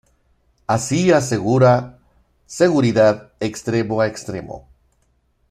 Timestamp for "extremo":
3.39-4.01, 4.07-4.67